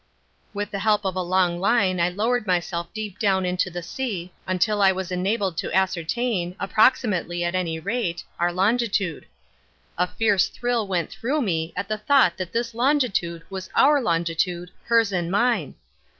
With 0.51 0.71
the 0.71 0.79
help 0.79 1.05
of 1.05 1.15
a 1.15 1.21
long 1.21 1.59
line 1.59 1.99
I 1.99 2.09
lowered 2.09 2.47
myself 2.47 2.91
deep 2.91 3.19
down 3.19 3.45
into 3.45 3.69
the 3.69 3.83
sea 3.83 4.33
until 4.47 4.81
I 4.81 4.91
was 4.91 5.11
enabled 5.11 5.57
to 5.57 5.71
ascertain, 5.77 6.55
approximately 6.59 7.43
at 7.43 7.53
any 7.53 7.79
rate, 7.79 8.23
our 8.39 8.51
longitude. 8.51 9.27
A 9.99 10.07
fierce 10.07 10.47
thrill 10.47 10.87
went 10.87 11.11
through 11.11 11.43
me 11.43 11.71
at 11.75 11.87
the 11.87 11.99
thought 11.99 12.37
that 12.37 12.51
this 12.51 12.73
longitude 12.73 13.43
was 13.51 13.69
our 13.75 14.01
longitude, 14.01 14.71
hers 14.85 15.11
and 15.11 15.29
mine. 15.29 15.75